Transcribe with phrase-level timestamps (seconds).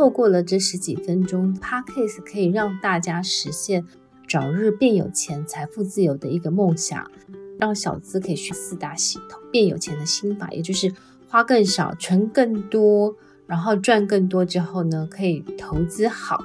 [0.00, 3.84] 透过了这十几分钟 p a r k a s 可以让大家实现
[4.26, 7.10] 早日变有钱、财富自由的一个梦想，
[7.58, 10.90] 让小资可以学四大系统变有钱的心法，也就是
[11.28, 13.14] 花更少、存更多，
[13.46, 16.42] 然后赚更多之后呢，可以投资好，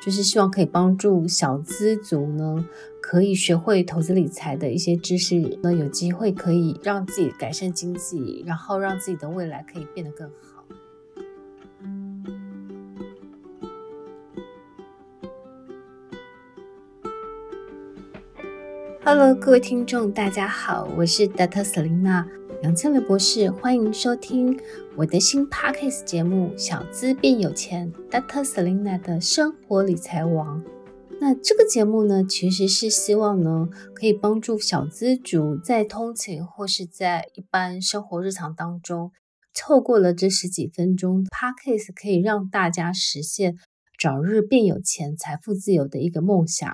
[0.00, 2.64] 就是希望可以帮助小资族呢，
[3.02, 10.47] 可以学会投资理财的一些知识，那有机会可以让自己改善经济，然后让自己的未来可以变得更好。
[19.10, 21.64] Hello，各位听众，大家好，我是 Dr.
[21.64, 22.26] Selina
[22.62, 24.60] 杨千伟博士，欢迎收听
[24.98, 28.44] 我的新 Podcast 节目《小资变有钱》，Dr.
[28.44, 30.62] Selina 的生活理财王。
[31.22, 39.12] 那这个节目呢，其实是希望呢，可以帮助小资族在通勤或是在一般生活日常当中，
[39.54, 43.56] 透过了这十几分钟 Podcast，可以让大家实现
[43.98, 46.70] 早日变有钱、财富自由的一个梦想。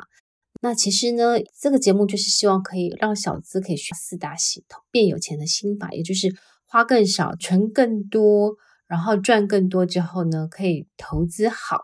[0.64, 6.34] 那其实呢，这个节目就是希望可以让小资可以学四大系统变有钱的心法，也就是
[6.64, 8.54] 花更少、存更多，
[8.86, 11.80] 然后赚更多之后呢，可以投资好。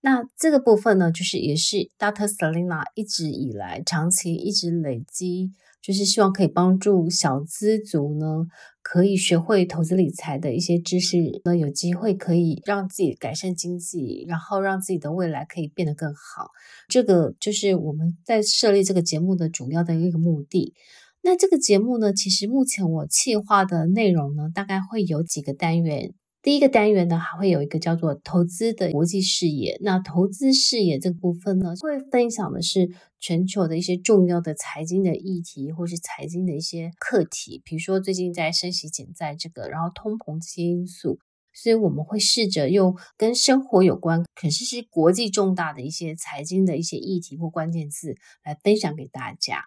[0.00, 2.26] 那这个部分呢，就是也是 Dr.
[2.26, 5.50] Selina 一直以来长期一直累积。
[5.84, 8.46] 就是希望可以帮助小资族呢，
[8.80, 16.48] 可以学会投资理财的一些知识，那有机会可以让自己改善经济，然后让自己的未来可以变得更好。
[16.88, 20.72] 这个就是我们在设立这个节目的主要的一个目的。
[21.20, 26.14] 那这个节目呢，其实目前我企划的内容呢，大概会有几个单元。
[26.44, 29.78] 第一个单元呢，还会有一个叫做投资的国际视野。
[29.80, 41.18] 那投资视野这个部分呢，会分享的是全球的一些重要的财经的议题，或是财经的一些课题，比如说最近在升息减债这个，然后通膨这些因素。
[41.54, 49.62] 所以我们会试着用跟生活有关，可是是国际重大的一些财经的一些议题或关键字来分享给大家。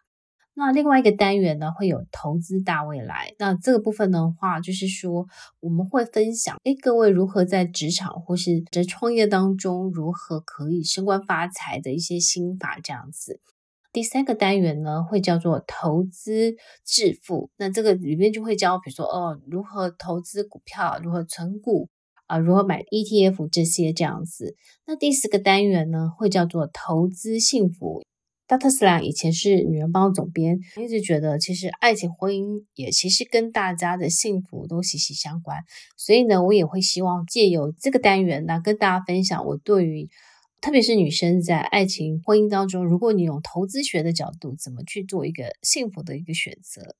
[0.59, 3.35] 那另外一个单元呢，会有投资大未来。
[3.37, 5.27] 那这个部分的话，就是说
[5.59, 13.39] 我们会分享，诶，各位如何在职场或是在创业当中，如何可以升官发财的一些心法这样子。
[13.93, 17.51] 第三个单元呢，会叫做投资致富。
[17.57, 21.87] 那这个里面就会教，比如说哦，如何投资股票，如何存股
[22.25, 24.55] 啊，如何买 ETF 这些这样子。
[24.87, 28.01] 那第四个单元呢，会叫做投资幸福。
[28.47, 35.57] 大特斯拉以前是女人帮总编，一直觉得其实爱情婚姻也其实跟大家的幸福都息息相关，
[35.97, 40.09] 所以呢，我也会希望借由这个单元呢，跟大家分享我对于
[40.61, 46.95] 特别是女生在爱情婚姻当中，如果你用投资学的角度，怎么去做一个幸福的一个选择。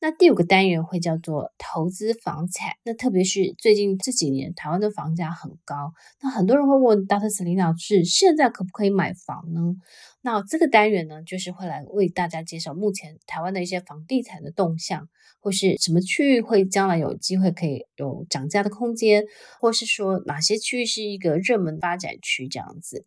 [0.00, 5.92] 那第五个单元会叫做投资房产，那特别是最近这几年台湾的房价很高，
[6.22, 7.28] 那很多人会问 Dr.
[7.28, 9.74] Selena 是现在可不可以买房呢？
[10.20, 15.08] 那这个单元呢，就是会来为大家介绍目前台湾的一些房地产的动向，
[15.40, 19.24] 或是什么区域会将来有机会可以有涨价的空间，
[19.60, 23.04] 或是说哪些区域是一个热门发展区这样子。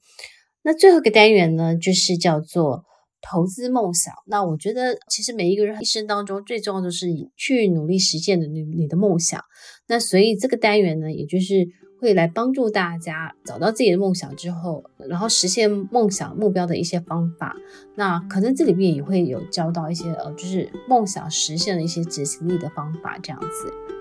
[0.62, 2.86] 那最后一个单元呢，就是叫做。
[3.22, 9.42] 投资梦想，那我觉得其实每一个人一生当中最重要的是你去努力实现的你你的梦想。
[9.88, 11.68] 那所以这个单元呢，也就是
[12.00, 17.56] 会来帮助大家找到自己的梦想之后，然后实现梦想目标的一些方法。
[17.96, 24.01] 那可能这里面也会有教到一些呃，就是梦想实现的一些执行力的方法，这样子。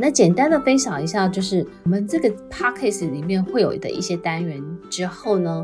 [0.00, 5.62] 那简单的分享一下，就是我们这个 podcast 里面会有的一些单元之后呢，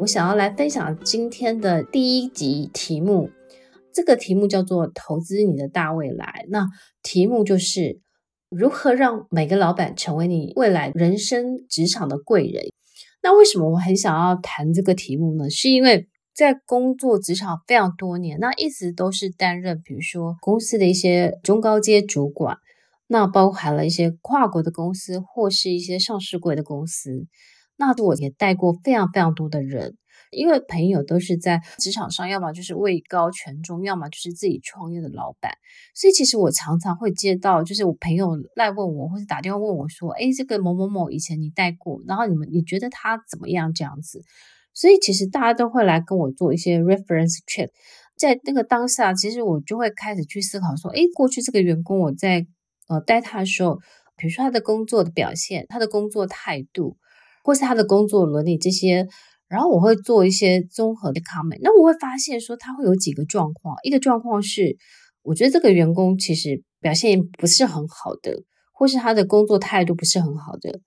[0.00, 3.30] 我想要来分享今天的第一集题目。
[3.94, 6.46] 这个题目叫做“投资你的大未来”。
[6.50, 6.66] 那
[7.04, 8.00] 题目就是
[8.50, 12.64] 如何让每个老板成为你未来人生职场的贵人。
[13.22, 15.48] 那为什么我很想要谈这个题目呢？
[15.48, 22.58] 是因为在工作职场非常多年，那一直都是担任比如说公司的一些中高阶主管。
[23.08, 27.26] 那包含了一些跨国的公司，或是一些上市柜的公司。
[27.78, 29.98] 那我也带过非常非常多的人，
[30.30, 35.52] 因为朋友都是在职场上，要么就是位高权重，要么就是自己创业的老板。
[35.94, 44.24] 所以其实我常常会接到，就是我朋友来问我，或者打电话问我说：“哎，这个某某某以前你带过，然后你们你觉得他怎么样？”这样子。
[44.72, 47.68] 所以其实大家都会来跟我做一些 reference check，
[48.16, 52.46] 在那个当下，其实我就会开始去思考说：“哎，过去这个员工我在。”
[52.88, 53.78] 呃，带他的时候，
[54.16, 56.96] 比如说他的工作的表现，他的工作态度，
[57.42, 59.06] 或是他的工作伦理这些，
[59.48, 61.58] 然后我会做一些综合的 comment。
[61.62, 64.76] 那我会发现说，他会有几个状况，一个状况是，
[65.22, 68.42] 我觉得这个员工其实表现不是很好的，
[68.72, 70.80] 或是他的工作态度不是很好的。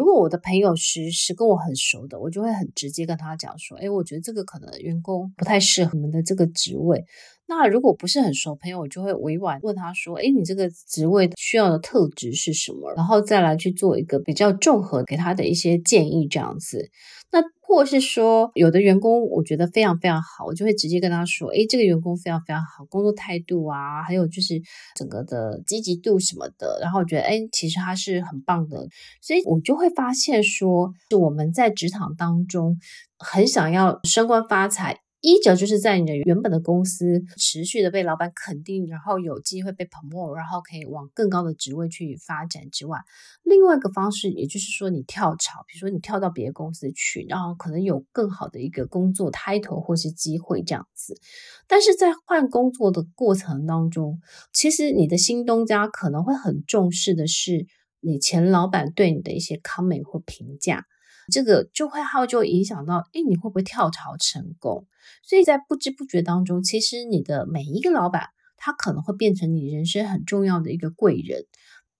[0.00, 7.04] 如果我的朋友是是跟我很熟的，我就会很直接跟他讲说，哎，我觉得这个可能员工不太适合你们的这个职位。
[7.46, 12.90] 那如果不是很熟朋友，我就会委婉问他说，哎，你这个职位需要的特质是什么？
[12.94, 16.88] 然后再来去做一个比较综合给他的一些建议，这样子。
[17.30, 24.60] 那或是说，有的员工我觉得非常非常好，我就会直接跟他说：“诶，这个员工非常非常好，工作态度啊，还有就是
[24.96, 28.88] 整个的积极度什么的。”然后我觉得，诶，其实他是很棒的，
[29.22, 32.76] 所以我就会发现说，就我们在职场当中
[33.18, 34.98] 很想要升官发财。
[35.20, 42.98] 一者就是在你的原本的公司持续的被老板肯定，然后有机会被 promote，然后可以往更高的职位去发展之外，
[43.42, 51.14] 另外一个方式，也就是说你跳槽，比如说你跳到别的公司去，然后可能有更好的一个工作 title 或是机会这样子。
[51.66, 54.20] 但是在换工作的过程当中，
[54.54, 57.66] 其实你的新东家可能会很重视的是
[58.00, 60.86] 你前老板对你的一些 comment 或评价。
[61.30, 64.86] 这个就会号，就影响到，诶，你会不会跳槽成功？
[65.22, 71.44] 所以在不知不觉当中，其实你的每一个老板，他可能会变成你人生很重要的一个贵人。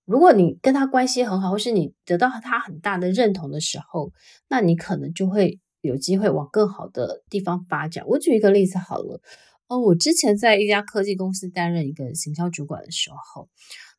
[0.05, 4.12] 如果你跟他关系很好，或是你得到他很大的认同的时候，
[4.49, 8.05] 那你可能就会有机会往更好的地方发展。
[8.06, 9.21] 我举一个例子好了，
[9.69, 13.49] 哦，我之前在一家科技公司担任一个行销主管的时候，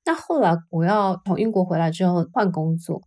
[0.03, 3.01] 那后来我要从英国回来之后换工作。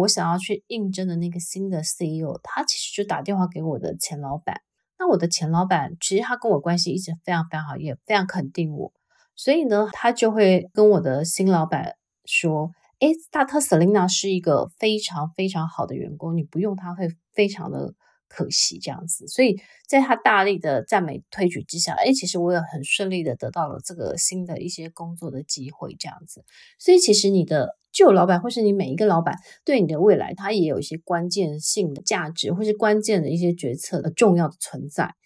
[0.00, 4.60] 我想要去应征的那个新的 CEO，他其实就打电话给我的前老板。
[4.98, 8.92] 那我的前老板其实他跟我关系一直非常非常好，也非常肯定我，
[9.34, 17.94] 所以呢，他就会跟我的新老板说：“诶，大特 Selina 是一个非常非常好的员工，你不用他会非常的。”
[18.30, 26.44] 可惜这样子，所以在他大力的赞美推举之下，诶，其实我也很顺利的得到了这个新的一些工作的机会，这样子。
[26.78, 29.34] 所以其实你的旧老板或是你每一个老板
[29.64, 35.16] 对你的未来，他也有一些关键性的价值，或是关键的一些决策的重要的存在。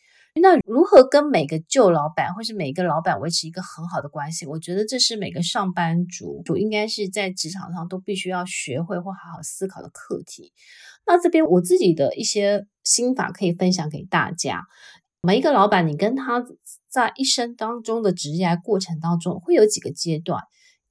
[0.41, 4.47] 那如何跟每个旧老板或是每一个老板维持一个很好的关系？
[4.47, 10.55] 我觉得这是每个上班族都应该是在职场上都必须要学会或好好思考的课题。
[11.07, 14.63] 那这边我自己的一些心法可以分享给大家。
[15.21, 16.43] 每一个老板，你跟他
[16.89, 20.43] 在一生当中的职业过程当中会有几个阶段。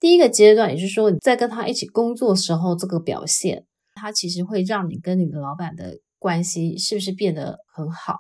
[0.02, 8.16] 第一个阶段，也就是说你在跟他一起工作时候，这个表现，他其实会让你跟你的老板的关系是不是变得很好？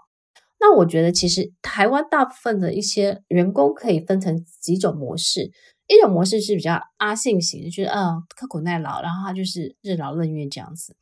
[0.59, 5.51] 那我觉得，其实台湾大部分的一些员工可以分成几种模式。
[5.87, 10.95] 一种模式是比较阿信型，就是嗯刻苦耐劳，然后他就是任劳任怨这样子。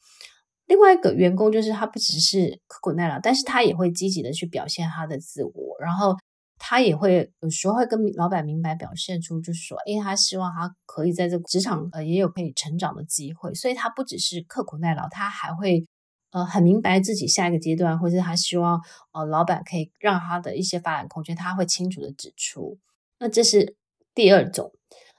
[0.65, 6.15] 另外一个员工就是他不只是刻苦耐劳，但是他也会积极的去表现他的自我，然后
[6.59, 15.88] 他也会有时候会跟老板明白表现出，就是说，诶，他希望他可以在这个职场呃也有可以成长的机会，所以他不只是刻苦耐劳，他还会。
[16.31, 18.79] 呃，很明白自己下一个阶段，或者他希望
[19.13, 22.77] 呃，老板可以让他的一些发展空间，他会清楚的指出。
[23.17, 23.75] 那这是
[24.13, 24.71] 第二种。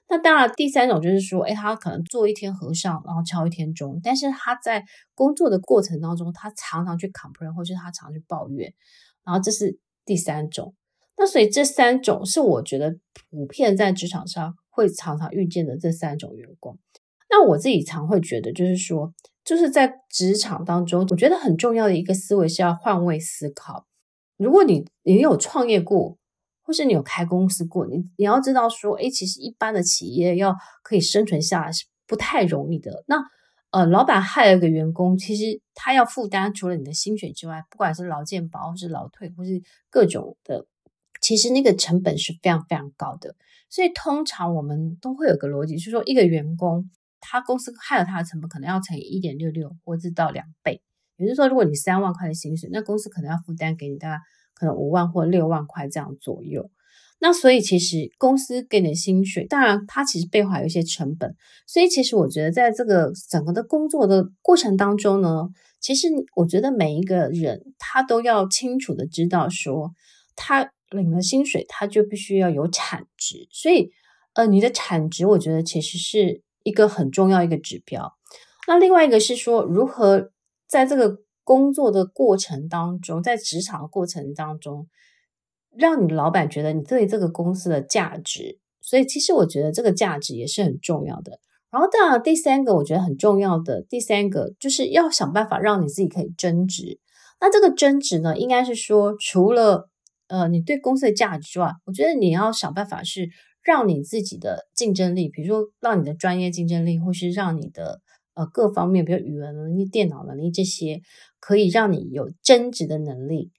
[0.08, 3.98] 那当然，第三种就是说，诶，他可能做一天和尚，然后敲一天钟。
[4.04, 4.84] 但是他在
[5.16, 8.72] 工作的过程当中，他常常去 complain，或者他常去抱怨。
[9.24, 10.76] 然后这是第三种。
[11.20, 12.96] 那所以这三种是我觉得
[13.30, 16.76] 普遍在职场上会常常遇见的这三种员工。
[17.30, 19.14] 那我自己常会觉得，就是说。
[19.42, 23.86] 就是在职场当中，我觉得很重要的一个思维是要换位思考。
[24.36, 26.18] 如果你你有创业过，
[26.62, 30.54] 或是你有开公司过，你你要知道说，诶，其实一般的企业要
[30.84, 33.02] 可以生存下来是不太容易的。
[33.08, 33.16] 那
[33.70, 40.66] 呃，老板害了一个员工，其实他要负担除了你的薪水之外，不管是劳健保或是劳退或是各种的，
[41.20, 43.34] 其实那个成本是非常非常高的。
[43.68, 46.90] 所以通常我们都会有个逻辑，就是说一个员工。
[47.22, 50.80] 他公司害了他的成本可能要乘以一点六六，或者到两倍。
[51.18, 54.22] 也就是说，如果你三万块的薪水，那公司可能要负担给你大概
[54.54, 56.70] 可能五万或六万块这样左右。
[57.18, 61.36] 那所以其实公司给你的薪水，当然它其实背后还有一些成本。
[61.66, 69.92] 所以其实我觉得，在这个整个的工作的过程当中呢，其实我觉得每一个人他都要清楚的知道说，
[70.34, 73.48] 他领了薪水，他就必须要有产值。
[73.50, 73.90] 所以
[74.34, 76.42] 呃，你的产值，我觉得其实是。
[76.62, 78.12] 一个很重要一个指标，
[78.68, 80.30] 那另外一个是说，如何
[80.68, 84.86] 在这个工作的过程当中，在职场的过程当中，
[85.74, 88.58] 让你老板觉得你对这个公司的价值。
[88.82, 91.40] 所以，其实我觉得这个价值也是很重要的。
[91.70, 97.00] 然后，当然第三个我觉得很重要的，第三个就是要想办法让你自己可以增值。
[97.40, 99.88] 那这个增值呢，应该是说，除了
[100.30, 103.28] 呃你对公司的价值之外，我觉得你要想办法是
[103.62, 108.00] 让你自己的竞争力，比如说让你的专业竞争力，或是让你的
[108.34, 111.02] 呃各方面，比如语文能力、电脑能力这些，
[111.40, 113.50] 可以让你有增值的能力。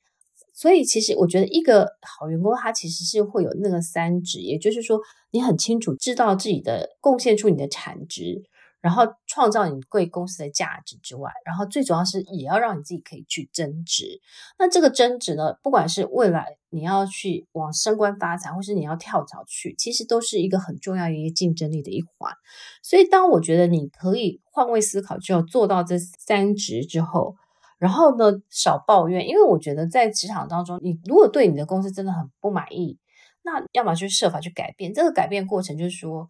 [0.54, 5.00] 所以，其实我觉得一个好员工，他其实是会有那个三值，也就是说，
[5.32, 8.44] 你很清楚知道自己的贡献出你的产值，
[8.82, 14.20] 然后创造你贵公司的价值之外，然后最主要是也要让你自己可以去增值。
[14.58, 22.34] 那这个增值呢，不管是未来你要去往升官发财，或是你要跳槽去，其实都是一个很重要的一个竞争力的一环。
[22.82, 27.36] 所以，当我觉得你可以换位思考，就要做到这三值之后。
[27.78, 33.00] 然后呢，少抱怨，因为我觉得在职场当中，你如果对你的公司真的很不满意，
[33.42, 34.94] 那要么就设法去改变。
[34.94, 36.30] 这个改变过程就是说，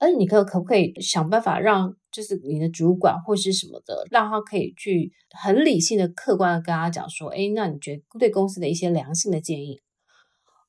[0.00, 9.80] 哎，你可可不可以想办法让，就是你的主管或是什么的，让他可以去很理性的、客观的跟他讲说，哎，那你觉得对公司的一些良性的建议，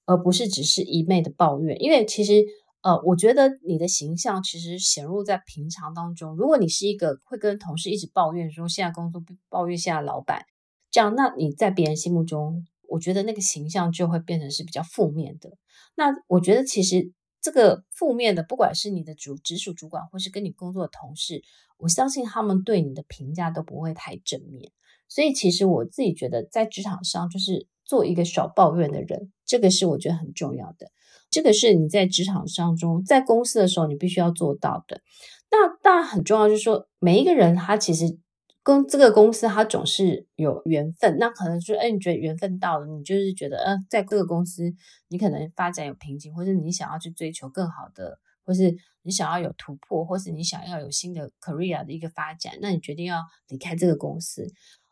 [0.05, 2.45] 而不是只是一昧的抱怨，因为其实。
[2.83, 6.35] 呃，我觉得你的形象其实显露在平常当中。
[6.35, 10.45] 如果你是一个会跟同事一直抱怨说现在工作抱怨现在老板
[10.89, 15.51] 这样，那你在别人心目中，我觉得那个形象就会变成是比较负面的。
[15.93, 17.11] 那我觉得其实
[17.41, 21.41] 这个负面的，不管是你的主直属主管，或是跟你工作的同事，
[21.77, 24.71] 我相信他们对你的评价都不会太正面。
[25.07, 30.91] 所以其实我自己觉得，在职场上就是做一个少抱怨的人，这个是我觉得很重要的。
[31.29, 35.01] 这个是你在职场上中，在公司的时候，你必须要做到的。
[35.50, 38.17] 那当然很重要，就是说每一个人他其实
[38.63, 41.17] 跟这个公司他总是有缘分。
[41.19, 44.73] 那可能说，哎，你觉得缘分到了，你就是觉得，呃，在各个公司
[45.09, 54.45] 你可能发展有瓶颈，或是你想要去追求更好的，或是你想要有突破，或是你想要有新的 career 的一个发展，那你决定要离开这个公司。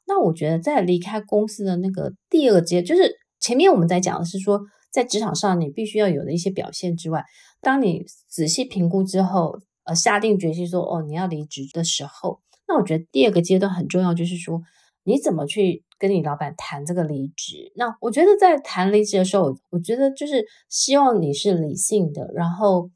[0.07, 4.59] 那我觉得在离开公司的那个第二阶，就是前面我们在讲的是说，
[4.89, 7.23] 在职场上你必须要有的一些表现之外，
[7.61, 14.61] 当你仔细评估之后，呃，下定决心说哦，你要离职的时候，那我觉得第二个阶段很重要，就是说
[15.03, 17.73] 你怎么去跟你老板谈这个离职。
[17.75, 22.89] 那我觉得在谈离职的时候，我觉得就是希望你是理性的，然后。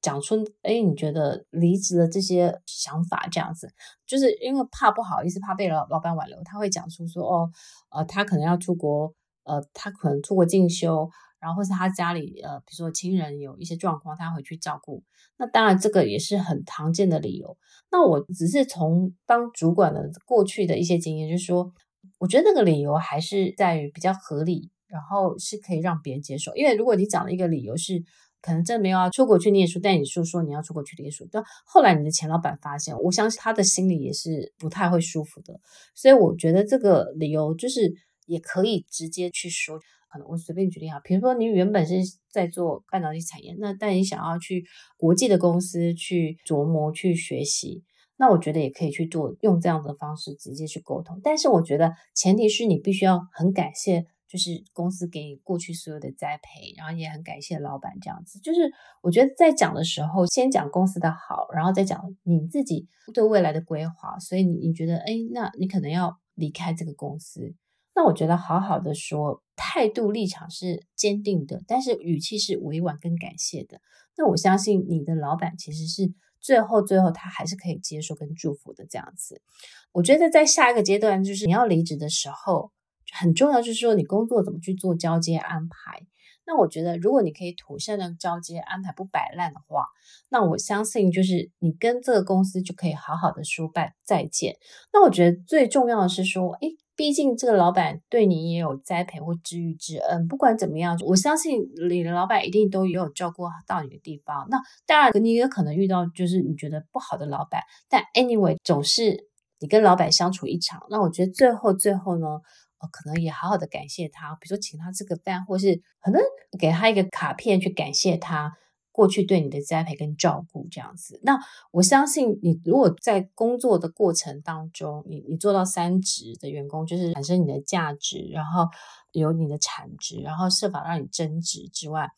[0.00, 3.68] 讲出，哎，你觉得离职的这些想法这样子，
[4.06, 7.50] 就是因为怕不好意思，怕被老老板挽留，他会讲出说，哦，
[7.90, 9.12] 呃，他可能要出国，
[9.48, 11.08] 呃，他可能出国进修，
[11.40, 15.02] 然后或是他家里，呃，比如说亲人有一些状况，他回去照顾。
[15.38, 17.56] 那当然，这个也是很常见的理由。
[17.90, 21.72] 那我只是从当主管的过去的一些经验，就是说，
[22.18, 26.54] 我觉得那个理由还是在于比较合理，然后是可以让别人接受。
[26.56, 28.02] 因为如果你讲了一个理由是，
[28.40, 35.60] 可能真的没有要出国去念书，但你说说你要出国去念书，但后来你的前老板发现，我相信他的心里也是不太会舒服的。
[35.94, 37.92] 所以我觉得这个理由就是
[38.28, 39.80] 也可以直接去说。
[40.08, 41.96] 可能我随便举例哈，比如说你原本是
[42.30, 44.64] 在做半导体产业，那但你想要去
[44.96, 47.82] 国际的公司去琢磨去学习，
[48.16, 51.20] 那我觉得也可以去做，用这样的方式直接去沟通。
[51.22, 54.06] 但是我觉得前提是你必须要很感谢。
[54.28, 58.38] 就是公司给你过去所有的栽培，然后也很感谢老板这样子。
[58.40, 58.70] 就是
[59.00, 64.18] 我觉得在讲的时候，先讲公司的好，然后再讲你自己对未来的规划。
[64.18, 67.54] 所以你你觉得，哎，那你可能要离开这个公司。
[67.98, 73.80] 那我觉得好好的说，态度立场是坚定的，但是语气是委婉跟感谢的。
[74.16, 79.42] 那我相信你的老板其实是最后最后他还是可以接受跟祝福的这样子。
[79.90, 82.70] 我觉得在下一个阶段，就是你要离职的时候。
[83.10, 86.02] 很重要，就是说你工作怎么去做交接安排。
[86.44, 89.86] 那我觉得，如果你可以妥善的交接安排，不摆烂的话，
[90.28, 94.58] 那我相信就是你跟这个公司就可以好好的说拜再见。
[94.92, 100.26] 那我觉得最重要的是说，诶，毕竟这个老板对你也有栽培或知遇之恩。
[100.26, 104.48] 不管怎么样，我相信你的老板一定都有照顾到你的地方。
[104.50, 109.28] 那当然，你也可能遇到就是你觉得不好的老板，但 anyway，总是
[109.60, 110.82] 你跟老板相处一场。
[110.90, 116.20] 那我觉得最后最后呢，哦，可能也好好的感谢他，比如说请他吃个饭，或是可能
[116.58, 118.52] 给他一个卡片去感谢他
[118.98, 121.20] 过去对你的栽培跟照顾这样子。
[121.22, 121.38] 那
[121.70, 128.66] 我相信你如果在工作的过程当中，你你做到三职的员工，就是产生你的价值，然后
[129.12, 132.08] 有你的产值，然后设法让你增值之外，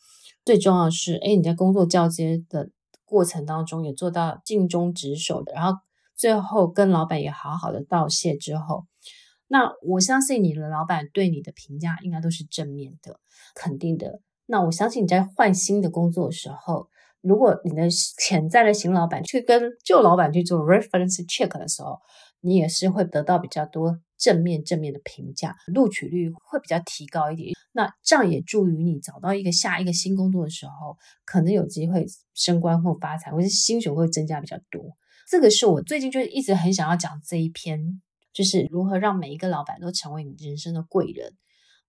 [0.42, 2.70] 最重要的是，哎，你在工作交接的
[3.04, 5.78] 过程当中也做到尽忠职守的，然后
[6.16, 8.86] 最后跟老板也好好的道谢之后。
[9.48, 13.20] 那我相信你的老板对你的评价应该都是正面的、
[13.54, 14.22] 肯定的。
[14.50, 16.88] 那我相信你在换新的工作的时候，
[17.20, 22.00] 如果你的潜在的新老板去跟旧老板去做 reference check 的时候，
[22.40, 27.54] 你也是会得到比较多正面正面的评价，录取率会比较提高一点。
[27.70, 32.04] 那这样也助于你找到一个下一个新工作的时候，可能有机会
[32.34, 34.82] 升官或发财，或是薪水会增加比较多。
[35.28, 38.02] 这个是我最近就一直很想要讲这一篇，
[38.32, 41.34] 就是如何让每一个老板都成为你人生的贵人。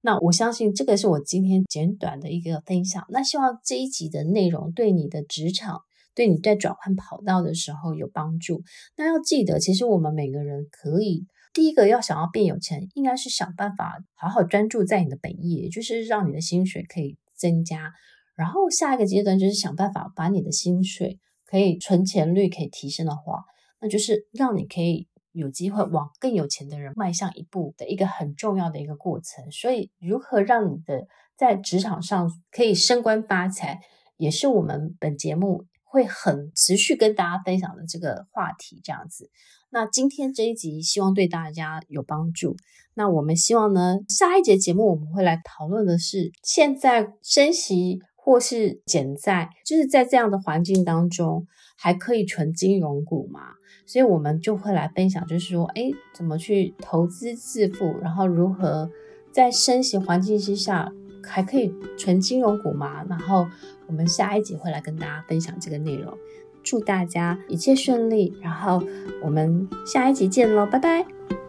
[0.01, 3.05] 那我相信这个是我今天简短的一个分享。
[3.09, 5.81] 那希望这一集的内容对你的职场，
[6.15, 8.63] 对你在转换跑道的时候有帮助。
[8.97, 17.91] 那要记得，其实我们每个人可以第一个要想要变有钱，应该是想办法好好专注在你的本业，就是让你的薪水可以增加。
[18.35, 23.43] 然后下一个阶段就是想办法把你的薪水可以存钱率可以提升的话，
[23.79, 25.07] 那就是让你可以。
[25.31, 31.07] 有机会往更有钱的人迈向一步的一个很重要的一个过程，所以如何让你的
[31.37, 33.79] 在职场上可以升官发财，
[34.17, 38.81] 也是我们本节目会很持续跟大家分享的这个话题。
[38.83, 39.29] 这样子，
[39.69, 42.55] 那今天这一集希望对大家有帮助。
[42.93, 51.47] 那我们希望呢，下一节节目我们会来讨论的是，现在升息或是减债，就是在这样的环境当中，
[51.77, 53.41] 还可以存金融股吗？
[53.87, 58.89] 所以我们就会来分享，就是说，哎，怎么去投资致富，然后如何
[59.31, 60.91] 在升息环境之下
[61.23, 63.03] 还可以存金融股嘛？
[63.09, 63.47] 然后
[63.87, 66.15] 我们下一集会来跟大家分享这个内容。
[66.63, 68.83] 祝大家一切顺利，然后
[69.23, 71.40] 我们下一集见喽，拜拜。